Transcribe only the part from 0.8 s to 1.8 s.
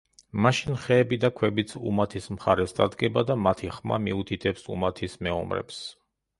ხეები და ქვებიც